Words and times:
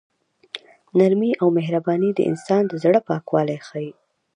نرمي 0.97 1.31
او 1.41 1.47
مهرباني 1.57 2.09
د 2.15 2.19
انسان 2.29 2.61
د 2.67 2.73
زړه 2.83 2.99
پاکوالی 3.09 3.57
ښيي. 3.67 3.91